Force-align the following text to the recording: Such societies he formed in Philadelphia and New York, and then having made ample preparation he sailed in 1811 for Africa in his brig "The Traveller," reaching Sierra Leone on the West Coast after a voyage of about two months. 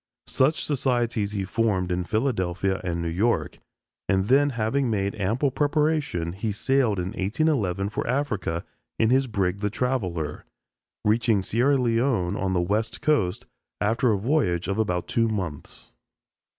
Such 0.25 0.65
societies 0.65 1.31
he 1.33 1.45
formed 1.45 1.91
in 1.91 2.05
Philadelphia 2.05 2.81
and 2.83 3.03
New 3.03 3.07
York, 3.07 3.59
and 4.09 4.29
then 4.29 4.49
having 4.49 4.89
made 4.89 5.13
ample 5.13 5.51
preparation 5.51 6.33
he 6.33 6.51
sailed 6.51 6.97
in 6.97 7.09
1811 7.09 7.89
for 7.89 8.07
Africa 8.07 8.63
in 8.97 9.11
his 9.11 9.27
brig 9.27 9.59
"The 9.59 9.69
Traveller," 9.69 10.43
reaching 11.05 11.43
Sierra 11.43 11.77
Leone 11.77 12.35
on 12.35 12.53
the 12.53 12.61
West 12.61 13.01
Coast 13.01 13.45
after 13.79 14.11
a 14.11 14.17
voyage 14.17 14.67
of 14.67 14.79
about 14.79 15.07
two 15.07 15.27
months. 15.27 15.91